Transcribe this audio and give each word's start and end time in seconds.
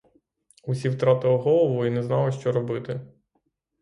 Усі 0.63 0.89
втратили 0.89 1.35
голову 1.37 1.85
і 1.85 1.89
не 1.89 2.03
знали, 2.03 2.31
що 2.31 2.51
робити. 2.51 3.01